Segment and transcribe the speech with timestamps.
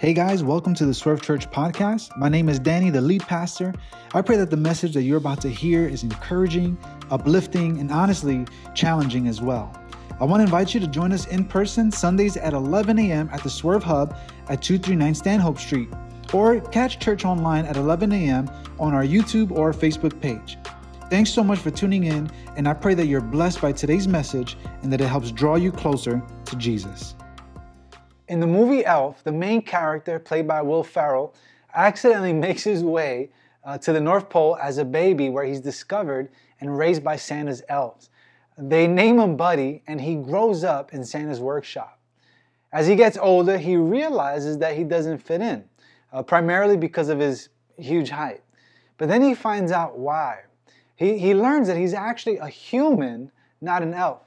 [0.00, 2.16] Hey guys, welcome to the Swerve Church podcast.
[2.16, 3.74] My name is Danny, the lead pastor.
[4.14, 6.78] I pray that the message that you're about to hear is encouraging,
[7.10, 9.78] uplifting, and honestly challenging as well.
[10.18, 13.28] I want to invite you to join us in person Sundays at 11 a.m.
[13.30, 14.16] at the Swerve Hub
[14.48, 15.90] at 239 Stanhope Street,
[16.32, 18.50] or catch church online at 11 a.m.
[18.78, 20.56] on our YouTube or Facebook page.
[21.10, 24.56] Thanks so much for tuning in, and I pray that you're blessed by today's message
[24.82, 27.16] and that it helps draw you closer to Jesus.
[28.30, 31.34] In the movie Elf, the main character, played by Will Ferrell,
[31.74, 33.30] accidentally makes his way
[33.64, 36.30] uh, to the North Pole as a baby, where he's discovered
[36.60, 38.08] and raised by Santa's elves.
[38.56, 41.98] They name him Buddy, and he grows up in Santa's workshop.
[42.72, 45.64] As he gets older, he realizes that he doesn't fit in,
[46.12, 48.42] uh, primarily because of his huge height.
[48.96, 50.42] But then he finds out why.
[50.94, 54.20] He, he learns that he's actually a human, not an elf.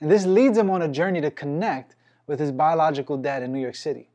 [0.00, 1.94] And this leads him on a journey to connect
[2.26, 4.08] with his biological dad in New York City.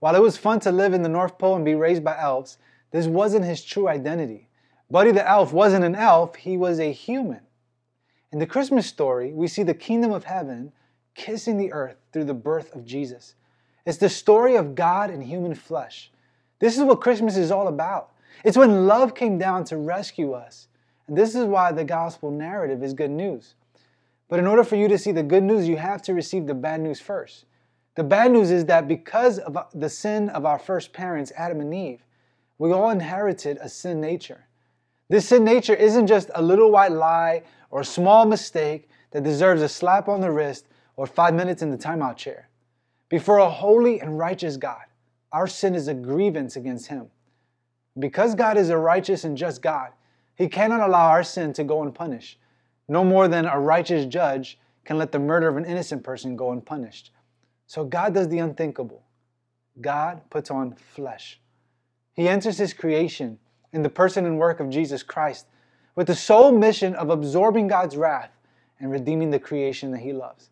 [0.00, 2.58] While it was fun to live in the North Pole and be raised by elves,
[2.90, 4.48] this wasn't his true identity.
[4.90, 7.40] Buddy the elf wasn't an elf, he was a human.
[8.32, 10.72] In the Christmas story, we see the kingdom of heaven
[11.14, 13.34] kissing the earth through the birth of Jesus.
[13.84, 16.10] It's the story of God in human flesh.
[16.58, 18.10] This is what Christmas is all about.
[18.44, 20.68] It's when love came down to rescue us.
[21.06, 23.54] And this is why the gospel narrative is good news.
[24.28, 26.54] But in order for you to see the good news, you have to receive the
[26.54, 27.44] bad news first.
[27.94, 31.60] The bad news is that because of uh, the sin of our first parents, Adam
[31.60, 32.04] and Eve,
[32.58, 34.46] we all inherited a sin nature.
[35.08, 39.62] This sin nature isn't just a little white lie or a small mistake that deserves
[39.62, 40.66] a slap on the wrist
[40.96, 42.48] or five minutes in the timeout chair.
[43.08, 44.82] Before a holy and righteous God,
[45.32, 47.06] our sin is a grievance against Him.
[47.98, 49.92] Because God is a righteous and just God,
[50.34, 52.38] He cannot allow our sin to go unpunished
[52.88, 56.52] no more than a righteous judge can let the murder of an innocent person go
[56.52, 57.10] unpunished.
[57.66, 59.02] So God does the unthinkable.
[59.80, 61.40] God puts on flesh.
[62.14, 63.38] He enters his creation
[63.72, 65.46] in the person and work of Jesus Christ
[65.96, 68.30] with the sole mission of absorbing God's wrath
[68.78, 70.50] and redeeming the creation that he loves.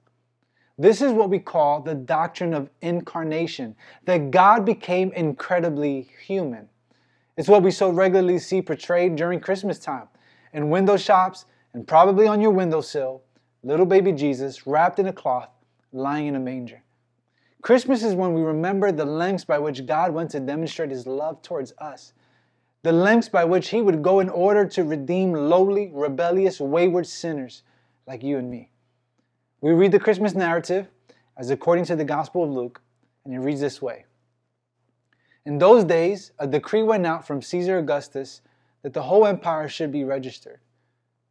[0.76, 6.68] This is what we call the doctrine of incarnation, that God became incredibly human.
[7.36, 10.08] It's what we so regularly see portrayed during Christmas time
[10.52, 13.22] in window shops and probably on your windowsill,
[13.62, 15.50] little baby Jesus wrapped in a cloth,
[15.92, 16.82] lying in a manger.
[17.62, 21.42] Christmas is when we remember the lengths by which God went to demonstrate his love
[21.42, 22.12] towards us,
[22.82, 27.62] the lengths by which he would go in order to redeem lowly, rebellious, wayward sinners
[28.06, 28.70] like you and me.
[29.60, 30.88] We read the Christmas narrative
[31.36, 32.82] as according to the Gospel of Luke,
[33.24, 34.04] and it reads this way.
[35.46, 38.42] In those days, a decree went out from Caesar Augustus
[38.82, 40.60] that the whole empire should be registered.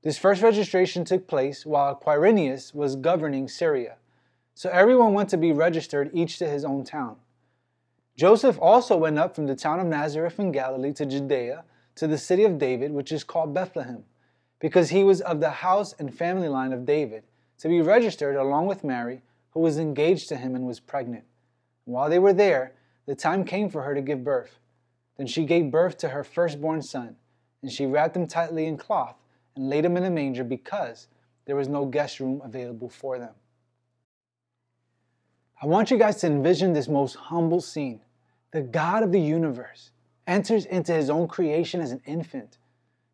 [0.03, 3.95] This first registration took place while Quirinius was governing Syria.
[4.53, 7.15] So everyone went to be registered, each to his own town.
[8.17, 11.63] Joseph also went up from the town of Nazareth in Galilee to Judea,
[11.95, 14.03] to the city of David, which is called Bethlehem,
[14.59, 17.23] because he was of the house and family line of David,
[17.59, 19.21] to be registered along with Mary,
[19.51, 21.23] who was engaged to him and was pregnant.
[21.85, 22.73] While they were there,
[23.05, 24.59] the time came for her to give birth.
[25.17, 27.15] Then she gave birth to her firstborn son,
[27.61, 29.15] and she wrapped him tightly in cloth
[29.55, 31.07] and laid him in a manger because
[31.45, 33.33] there was no guest room available for them.
[35.61, 38.01] I want you guys to envision this most humble scene.
[38.51, 39.91] The God of the universe
[40.27, 42.57] enters into his own creation as an infant.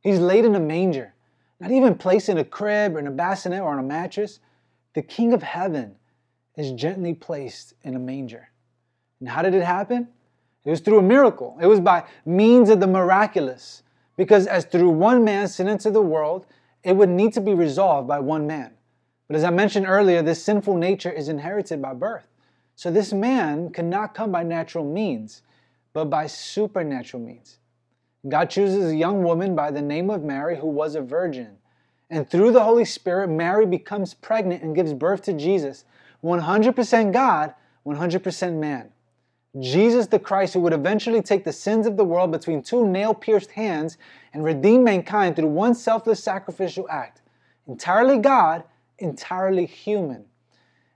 [0.01, 1.13] He's laid in a manger,
[1.59, 4.39] not even placed in a crib or in a bassinet or on a mattress.
[4.93, 5.95] The King of heaven
[6.55, 8.49] is gently placed in a manger.
[9.19, 10.07] And how did it happen?
[10.65, 11.57] It was through a miracle.
[11.61, 13.83] It was by means of the miraculous.
[14.19, 16.45] Because as through one man sin into the world,
[16.83, 18.73] it would need to be resolved by one man.
[19.29, 22.27] But as I mentioned earlier, this sinful nature is inherited by birth.
[22.75, 25.43] So this man cannot come by natural means,
[25.93, 27.59] but by supernatural means.
[28.27, 31.55] God chooses a young woman by the name of Mary who was a virgin.
[32.09, 35.85] And through the Holy Spirit, Mary becomes pregnant and gives birth to Jesus,
[36.25, 37.53] 100% God,
[37.85, 38.91] 100% man.
[39.57, 43.13] Jesus the Christ, who would eventually take the sins of the world between two nail
[43.13, 43.97] pierced hands
[44.33, 47.21] and redeem mankind through one selfless sacrificial act.
[47.67, 48.63] Entirely God,
[48.97, 50.25] entirely human.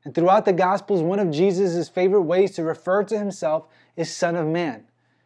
[0.04, 4.36] And throughout the Gospels, one of Jesus' favorite ways to refer to himself is Son
[4.36, 4.84] of Man.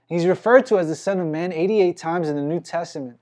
[0.07, 3.17] He's referred to as the Son of Man 88 times in the New Testament.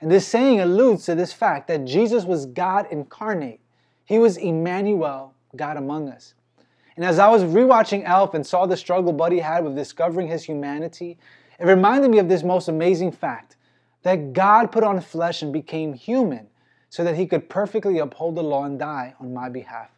[0.00, 3.60] And this saying alludes to this fact that Jesus was God incarnate.
[4.04, 6.34] He was Emmanuel, God among us.
[6.96, 10.44] And as I was rewatching Elf and saw the struggle Buddy had with discovering his
[10.44, 11.18] humanity,
[11.58, 13.56] it reminded me of this most amazing fact
[14.02, 16.48] that God put on flesh and became human
[16.88, 19.90] so that he could perfectly uphold the law and die on my behalf.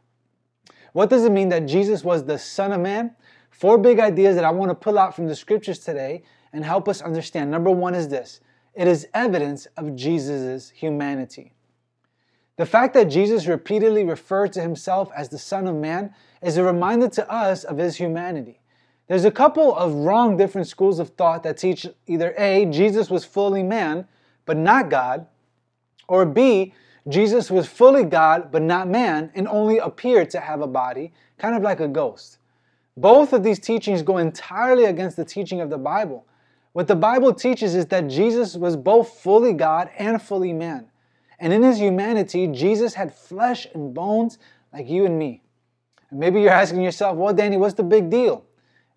[0.92, 3.14] What does it mean that Jesus was the Son of Man?
[3.52, 6.88] four big ideas that I want to pull out from the scriptures today and help
[6.88, 7.50] us understand.
[7.50, 8.40] Number one is this
[8.74, 11.52] it is evidence of Jesus' humanity.
[12.56, 16.12] The fact that Jesus repeatedly referred to himself as the Son of Man
[16.42, 18.61] is a reminder to us of his humanity.
[19.08, 23.24] There's a couple of wrong different schools of thought that teach either A, Jesus was
[23.24, 24.06] fully man,
[24.46, 25.26] but not God,
[26.08, 26.72] or B,
[27.08, 31.56] Jesus was fully God, but not man, and only appeared to have a body, kind
[31.56, 32.38] of like a ghost.
[32.96, 36.26] Both of these teachings go entirely against the teaching of the Bible.
[36.72, 40.86] What the Bible teaches is that Jesus was both fully God and fully man.
[41.38, 44.38] And in his humanity, Jesus had flesh and bones
[44.72, 45.42] like you and me.
[46.10, 48.44] And maybe you're asking yourself, well, Danny, what's the big deal?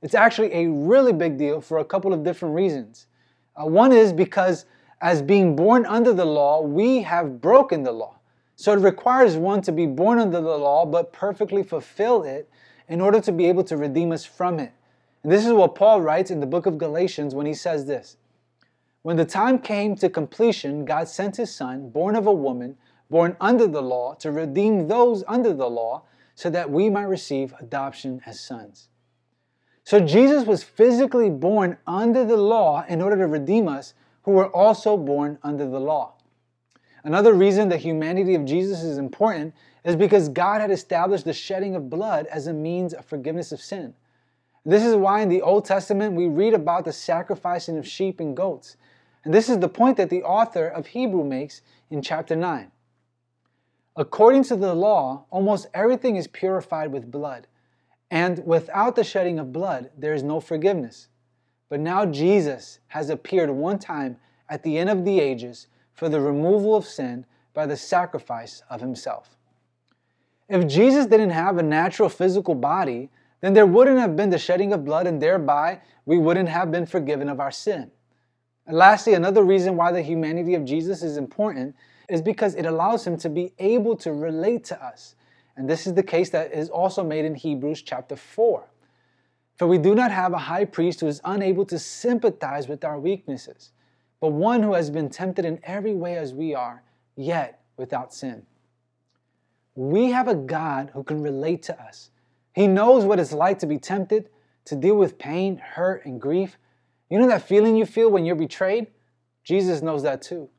[0.06, 3.08] It's actually a really big deal for a couple of different reasons.
[3.60, 4.68] Uh, one is because
[5.02, 8.20] as being born under the law, we have broken the law.
[8.56, 12.48] So it requires one to be born under the law, but perfectly fulfill it
[12.88, 14.74] in order to be able to redeem us from it.
[15.24, 18.18] And this is what Paul writes in the book of Galatians when he says this
[19.02, 22.78] When the time came to completion, God sent his son, born of a woman,
[23.10, 26.04] born under the law, to redeem those under the law,
[26.36, 28.88] so that we might receive adoption as sons.
[29.86, 33.94] So Jesus was physically born under the law in order to redeem us
[34.24, 36.14] who were also born under the law.
[37.04, 39.54] Another reason the humanity of Jesus is important
[39.84, 43.62] is because God had established the shedding of blood as a means of forgiveness of
[43.62, 43.94] sin.
[44.66, 48.36] This is why in the Old Testament we read about the sacrificing of sheep and
[48.36, 48.78] goats.
[49.24, 51.62] And this is the point that the author of Hebrew makes
[51.92, 52.72] in chapter 9.
[53.96, 57.46] According to the law, almost everything is purified with blood.
[58.12, 61.08] And without the shedding of blood, there is no forgiveness.
[61.70, 64.18] But now Jesus has appeared one time
[64.50, 68.82] at the end of the ages for the removal of sin by the sacrifice of
[68.82, 69.36] himself.
[70.48, 73.10] If Jesus didn't have a natural physical body,
[73.42, 76.86] then there wouldn't have been the shedding of blood, and thereby we wouldn't have been
[76.86, 77.92] forgiven of our sin.
[78.68, 81.76] And lastly, another reason why the humanity of Jesus is important
[82.10, 85.16] is because it allows him to be able to relate to us.
[85.58, 88.66] And this is the case that is also made in Hebrews chapter 4.
[89.58, 93.00] For we do not have a high priest who is unable to sympathize with our
[93.00, 93.72] weaknesses,
[94.20, 96.84] but one who has been tempted in every way as we are,
[97.16, 98.46] yet without sin.
[99.76, 102.10] We have a God who can relate to us.
[102.54, 104.30] He knows what it's like to be tempted,
[104.66, 106.58] to deal with pain, hurt, and grief.
[107.10, 108.88] You know that feeling you feel when you're betrayed?
[109.44, 110.50] Jesus knows that too.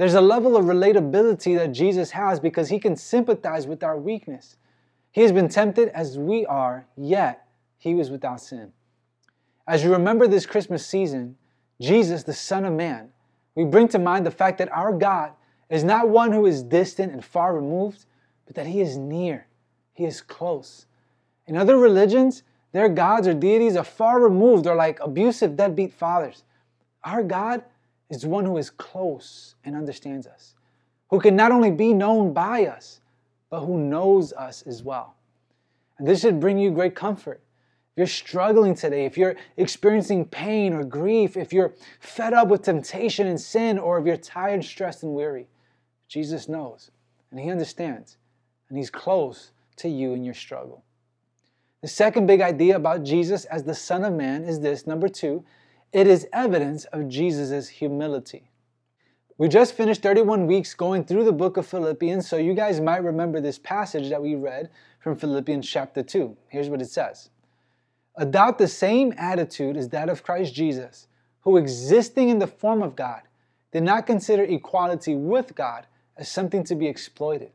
[0.00, 4.56] There's a level of relatability that Jesus has because he can sympathize with our weakness.
[5.10, 8.72] He has been tempted as we are, yet he was without sin.
[9.68, 11.36] As you remember this Christmas season,
[11.82, 13.10] Jesus, the Son of Man,
[13.54, 15.32] we bring to mind the fact that our God
[15.68, 18.06] is not one who is distant and far removed,
[18.46, 19.48] but that He is near,
[19.92, 20.86] He is close.
[21.46, 22.42] In other religions,
[22.72, 26.42] their gods or deities are far removed or like abusive deadbeat fathers.
[27.04, 27.64] Our God
[28.10, 30.54] is one who is close and understands us,
[31.08, 33.00] who can not only be known by us,
[33.48, 35.14] but who knows us as well.
[35.98, 37.42] And this should bring you great comfort
[37.92, 42.62] If you're struggling today, if you're experiencing pain or grief, if you're fed up with
[42.62, 45.48] temptation and sin, or if you're tired, stressed, and weary,
[46.08, 46.90] Jesus knows
[47.30, 48.16] and He understands,
[48.68, 50.84] and He's close to you in your struggle.
[51.82, 55.44] The second big idea about Jesus as the Son of Man is this number two,
[55.92, 58.50] it is evidence of Jesus' humility.
[59.38, 63.02] We just finished 31 weeks going through the book of Philippians, so you guys might
[63.02, 66.36] remember this passage that we read from Philippians chapter 2.
[66.48, 67.30] Here's what it says.
[68.16, 71.08] Adopt the same attitude as that of Christ Jesus,
[71.40, 73.22] who, existing in the form of God,
[73.72, 75.86] did not consider equality with God
[76.16, 77.52] as something to be exploited.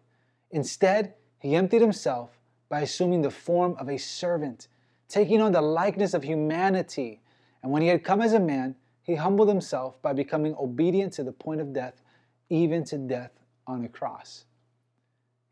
[0.49, 2.31] Instead, he emptied himself
[2.67, 4.67] by assuming the form of a servant,
[5.07, 7.21] taking on the likeness of humanity.
[7.65, 11.23] And when he had come as a man, he humbled himself by becoming obedient to
[11.23, 11.99] the point of death,
[12.47, 13.31] even to death
[13.65, 14.45] on a cross.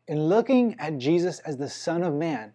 [0.06, 2.52] In looking at Jesus as the Son of Man,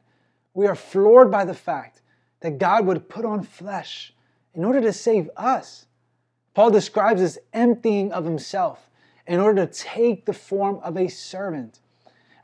[0.53, 2.01] we are floored by the fact
[2.39, 4.13] that God would put on flesh
[4.53, 5.87] in order to save us.
[6.53, 8.89] Paul describes this emptying of himself
[9.27, 11.81] in order to take the form of a servant.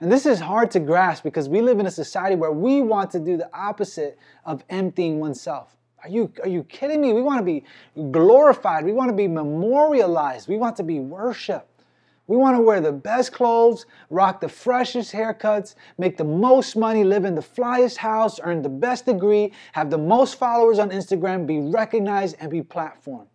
[0.02, 3.12] And this is hard to grasp because we live in a society where we want
[3.12, 5.78] to do the opposite of emptying oneself.
[6.06, 7.14] Are you, are you kidding me?
[7.14, 7.64] We want to be
[8.12, 8.86] glorified.
[8.86, 10.48] We want to be memorialized.
[10.48, 11.84] We want to be worshiped.
[12.28, 17.04] We want to wear the best clothes, rock the freshest haircuts, make the most money,
[17.04, 21.48] live in the flyest house, earn the best degree, have the most followers on Instagram,
[21.48, 23.28] be recognized, and be platformed.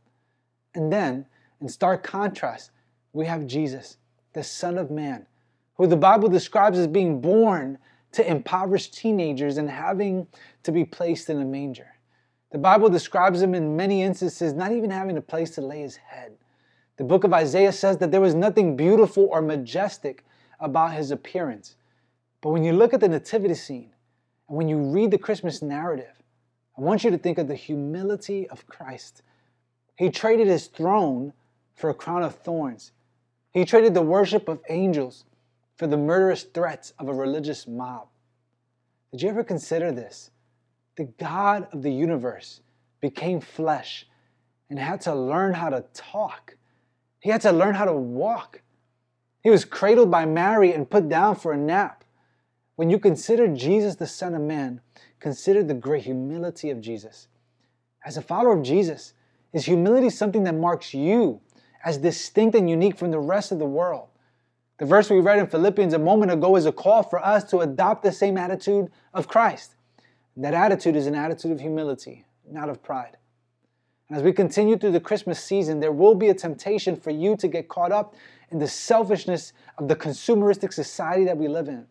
[0.75, 1.27] And then,
[1.61, 2.71] in stark contrast,
[3.13, 3.97] we have Jesus,
[4.33, 5.27] the Son of Man,
[5.75, 7.79] who the Bible describes as being born
[8.13, 10.29] to impoverished teenagers and having
[10.63, 11.95] to be placed in a manger.
[12.51, 15.97] The Bible describes him in many instances not even having a place to lay his
[15.97, 16.33] head.
[16.97, 20.25] The book of Isaiah says that there was nothing beautiful or majestic
[20.59, 21.77] about his appearance.
[22.41, 23.93] But when you look at the nativity scene
[24.49, 26.23] and when you read the Christmas narrative,
[26.77, 29.23] I want you to think of the humility of Christ.
[29.97, 31.33] He traded his throne
[31.75, 32.93] for a crown of thorns.
[33.53, 35.25] He traded the worship of angels
[35.77, 38.09] for the murderous threats of a religious mob.
[39.13, 40.31] Did you ever consider this?
[40.97, 42.61] The God of the universe
[43.01, 44.07] became flesh
[44.69, 46.57] and had to learn how to talk.
[47.21, 48.63] He had to learn how to walk.
[49.43, 52.05] He was cradled by Mary and put down for a nap.
[52.77, 54.81] When you consider Jesus, the Son of Man,
[55.19, 57.29] consider the great humility of Jesus.
[58.05, 59.13] As a follower of Jesus,
[59.53, 61.41] is humility something that marks you
[61.85, 64.09] as distinct and unique from the rest of the world?
[64.79, 67.59] The verse we read in Philippians a moment ago is a call for us to
[67.59, 69.75] adopt the same attitude of Christ.
[70.37, 73.17] That attitude is an attitude of humility, not of pride.
[74.09, 77.37] And as we continue through the Christmas season, there will be a temptation for you
[77.37, 78.15] to get caught up
[78.51, 81.87] in the selfishness of the consumeristic society that we live in,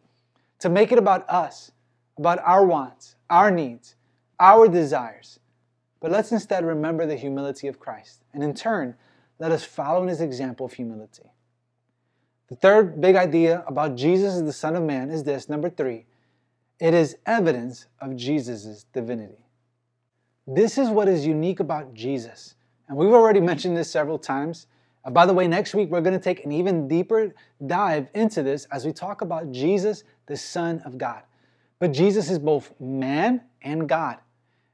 [0.60, 1.72] to make it about us,
[2.18, 3.96] about our wants, our needs,
[4.40, 5.40] our desires.
[6.02, 8.24] But let's instead remember the humility of Christ.
[8.34, 8.96] And in turn,
[9.38, 11.32] let us follow in his example of humility.
[12.50, 16.06] The third big idea about Jesus as the Son of Man is this number three,
[16.80, 19.46] it is evidence of Jesus' divinity.
[20.48, 22.56] This is what is unique about Jesus.
[22.88, 24.68] And we've already mentioned this several times.
[25.06, 27.34] Uh, by the way, next week we're going to take an even deeper
[27.68, 31.22] dive into this as we talk about Jesus, the Son of God.
[31.78, 34.18] But Jesus is both man and God.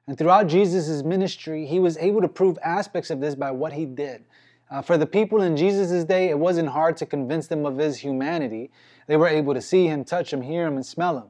[0.07, 3.85] And throughout Jesus' ministry, he was able to prove aspects of this by what he
[3.85, 4.24] did.
[4.69, 7.97] Uh, for the people in Jesus' day, it wasn't hard to convince them of his
[7.97, 8.71] humanity.
[9.07, 11.27] They were able to see him, touch him, hear him, and smell him.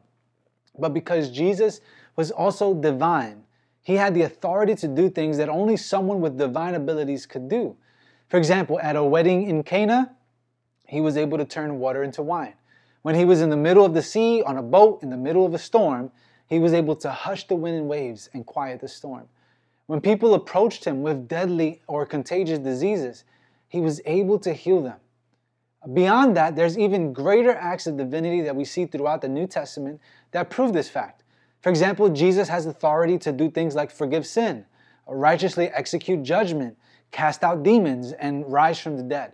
[0.78, 1.82] But because Jesus
[2.16, 3.44] was also divine,
[3.82, 7.76] he had the authority to do things that only someone with divine abilities could do.
[8.30, 10.16] For example, at a wedding in Cana,
[10.88, 12.54] he was able to turn water into wine.
[13.04, 15.46] When he was in the middle of the sea on a boat in the middle
[15.46, 16.12] of a storm,
[16.48, 19.28] he was able to hush the wind and waves and quiet the storm.
[19.88, 23.24] When people approached him with deadly or contagious diseases,
[23.68, 24.98] he was able to heal them.
[25.94, 30.02] Beyond that, there's even greater acts of divinity that we see throughout the New Testament
[30.32, 31.24] that prove this fact.
[31.62, 34.66] For example, Jesus has authority to do things like forgive sin,
[35.08, 36.78] righteously execute judgment,
[37.12, 39.34] cast out demons, and rise from the dead.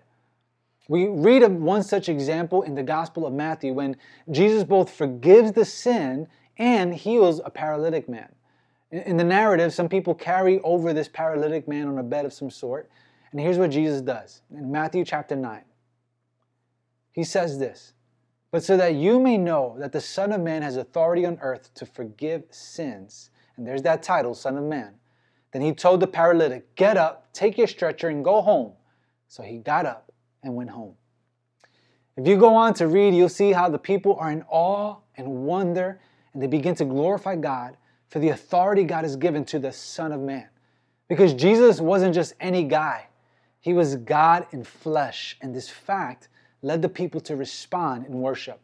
[0.87, 3.95] We read of one such example in the Gospel of Matthew when
[4.29, 6.27] Jesus both forgives the sin
[6.57, 8.29] and heals a paralytic man.
[8.91, 12.49] In the narrative, some people carry over this paralytic man on a bed of some
[12.49, 12.89] sort.
[13.31, 15.61] And here's what Jesus does in Matthew chapter 9.
[17.11, 17.93] He says this
[18.51, 21.73] But so that you may know that the Son of Man has authority on earth
[21.75, 24.95] to forgive sins, and there's that title, Son of Man.
[25.51, 28.73] Then he told the paralytic, Get up, take your stretcher, and go home.
[29.27, 30.11] So he got up
[30.43, 30.95] and went home.
[32.17, 35.27] If you go on to read, you'll see how the people are in awe and
[35.45, 35.99] wonder,
[36.33, 37.77] and they begin to glorify God
[38.09, 40.47] for the authority God has given to the Son of Man.
[41.07, 43.07] Because Jesus wasn't just any guy,
[43.59, 46.27] he was God in flesh, and this fact
[46.61, 48.59] led the people to respond in worship.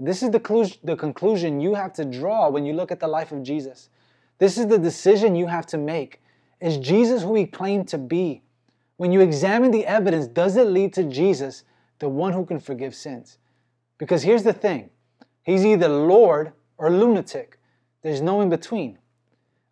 [0.00, 3.32] This is the, the conclusion you have to draw when you look at the life
[3.32, 3.88] of Jesus.
[4.38, 6.20] This is the decision you have to make.
[6.60, 8.42] Is Jesus who he claimed to be?
[8.96, 11.64] When you examine the evidence, does it lead to Jesus,
[11.98, 13.38] the one who can forgive sins?
[13.98, 14.90] Because here's the thing
[15.42, 17.58] He's either Lord or lunatic,
[18.02, 18.98] there's no in between.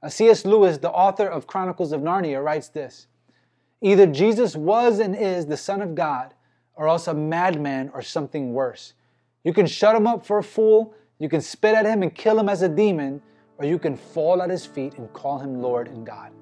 [0.09, 0.45] C.S.
[0.45, 3.07] Lewis, the author of Chronicles of Narnia, writes this
[3.81, 6.35] Either Jesus was and is the Son of God,
[6.75, 8.95] or else a madman or something worse.
[9.45, 12.39] You can shut him up for a fool, you can spit at him and kill
[12.39, 13.21] him as a demon,
[13.59, 16.33] or you can fall at his feet and call him Lord and God.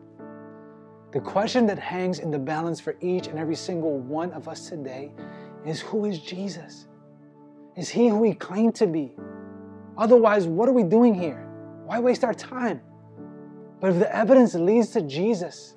[1.12, 4.68] The question that hangs in the balance for each and every single one of us
[4.68, 5.10] today
[5.66, 6.87] is who is Jesus?
[7.76, 9.16] Is he who he claimed to be?
[9.99, 11.46] Otherwise, what are we doing here?
[11.84, 12.80] Why waste our time?
[13.80, 15.75] But if the evidence leads to Jesus,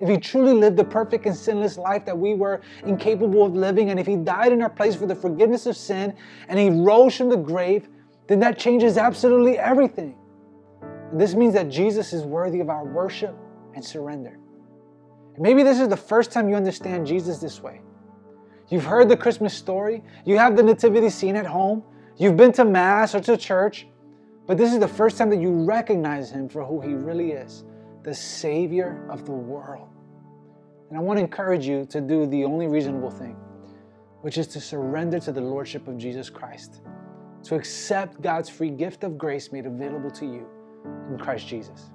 [0.00, 3.90] if he truly lived the perfect and sinless life that we were incapable of living,
[3.90, 6.14] and if he died in our place for the forgiveness of sin,
[6.48, 7.88] and he rose from the grave,
[8.26, 10.16] then that changes absolutely everything.
[10.82, 13.36] And this means that Jesus is worthy of our worship
[13.74, 14.38] and surrender.
[15.38, 17.80] Maybe this is the first time you understand Jesus this way.
[18.68, 21.82] You've heard the Christmas story, you have the nativity scene at home,
[22.16, 23.86] you've been to Mass or to church,
[24.46, 27.64] but this is the first time that you recognize Him for who He really is
[28.04, 29.88] the Savior of the world.
[30.90, 33.36] And I want to encourage you to do the only reasonable thing,
[34.20, 36.82] which is to surrender to the Lordship of Jesus Christ.
[37.44, 40.48] to accept God's free gift of grace made available to you
[41.10, 41.90] in Christ Jesus.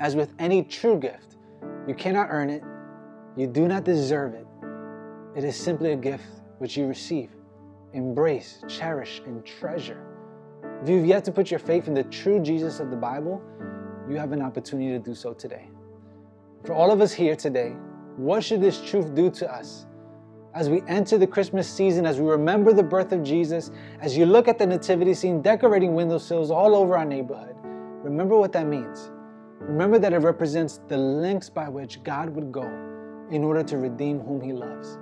[0.00, 1.36] As with any true gift,
[1.86, 2.62] you cannot earn it,
[3.36, 4.46] you do not deserve it.
[5.36, 6.24] It is simply a gift
[6.58, 7.30] which you receive,
[7.92, 10.02] embrace, cherish, and treasure.
[10.82, 13.42] If you've yet to put your faith in the true Jesus of the Bible,
[14.08, 15.68] you have an opportunity to do so today.
[16.64, 17.74] For all of us here today,
[18.16, 19.86] what should this truth do to us?
[20.54, 23.70] As we enter the Christmas season, as we remember the birth of Jesus,
[24.00, 27.56] as you look at the nativity scene decorating windowsills all over our neighborhood,
[28.04, 29.10] remember what that means.
[29.58, 32.64] Remember that it represents the lengths by which God would go
[33.30, 34.98] in order to redeem whom He loves.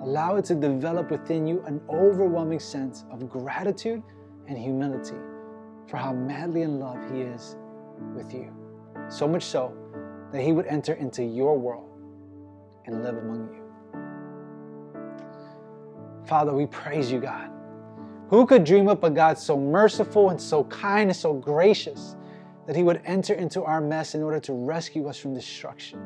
[0.00, 4.02] Allow it to develop within you an overwhelming sense of gratitude
[4.46, 5.16] and humility
[5.88, 7.56] for how madly in love He is
[8.14, 8.52] with you.
[9.08, 9.76] So much so
[10.32, 11.88] that He would enter into your world
[12.86, 13.62] and live among you.
[16.26, 17.50] Father, we praise you, God.
[18.28, 22.16] Who could dream up a God so merciful and so kind and so gracious
[22.66, 26.00] that He would enter into our mess in order to rescue us from destruction?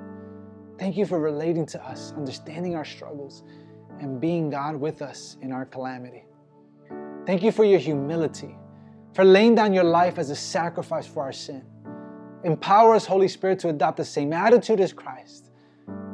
[0.79, 3.45] Thank you for relating to us, understanding our struggles,
[4.01, 6.25] and being God with us in our calamity.
[7.27, 8.57] Thank you for your humility,
[9.15, 11.65] for laying down your life as a sacrifice for our sin.
[12.45, 15.51] Empower us, Holy Spirit, to adopt the same attitude as Christ.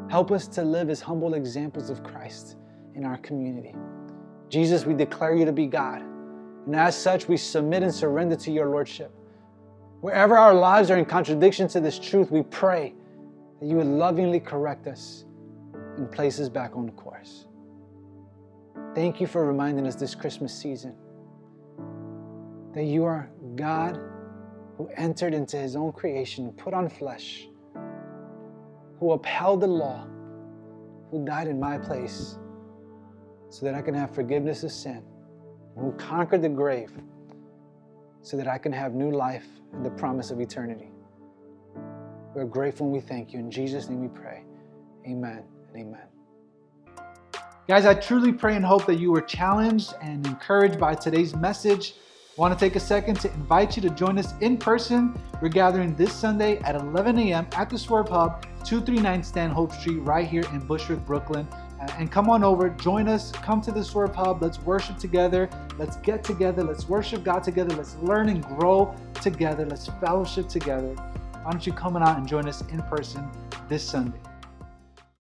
[0.09, 2.57] Help us to live as humble examples of Christ
[2.95, 3.75] in our community.
[4.49, 6.03] Jesus, we declare you to be God.
[6.67, 9.13] And as such, we submit and surrender to your Lordship.
[10.01, 12.95] Wherever our lives are in contradiction to this truth, we pray
[13.61, 15.25] that you would lovingly correct us
[15.97, 17.47] and place us back on course.
[18.95, 20.95] Thank you for reminding us this Christmas season
[22.75, 23.99] that you are God
[24.77, 27.49] who entered into his own creation, put on flesh,
[29.01, 30.07] who upheld the law,
[31.11, 32.39] who died in my place
[33.49, 35.03] so that I can have forgiveness of sin,
[35.77, 36.93] who conquered the grave
[38.23, 40.91] so that I can have new life and the promise of eternity.
[42.35, 43.39] We're grateful and we thank you.
[43.39, 44.43] In Jesus' name we pray.
[45.07, 46.07] Amen and amen.
[47.69, 51.95] Guys, I truly pray and hope that you were challenged and encouraged by today's message.
[52.37, 55.19] Want to take a second to invite you to join us in person.
[55.41, 57.47] We're gathering this Sunday at 11 a.m.
[57.53, 61.49] at the Swerve Hub, 239 Stanhope Street, right here in Bushwick, Brooklyn.
[61.81, 64.43] Uh, and come on over, join us, come to the Swerve Hub.
[64.43, 65.49] Let's worship together.
[65.79, 66.63] Let's get together.
[66.63, 67.75] Let's worship God together.
[67.75, 69.65] Let's learn and grow together.
[69.65, 70.93] Let's fellowship together.
[71.43, 73.27] Why don't you come on out and join us in person
[73.67, 74.21] this Sunday?